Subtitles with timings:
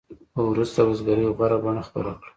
[0.33, 2.27] خو وروسته بزګرۍ غوره بڼه خپله کړه.